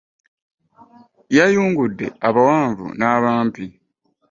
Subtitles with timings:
[1.37, 3.63] Yayungudde abawanvu n'abampi.